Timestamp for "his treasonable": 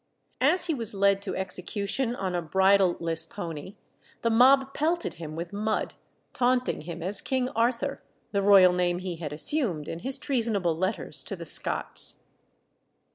9.99-10.75